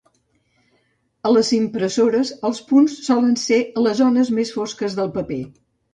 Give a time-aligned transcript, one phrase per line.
[1.29, 5.43] A les impressores, els punts solen ser les zones més fosques del paper.